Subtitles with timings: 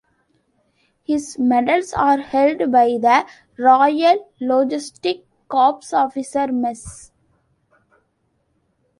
[1.03, 3.23] His medals are held by the
[3.55, 7.11] Royal Logistic Corps Officers Mess.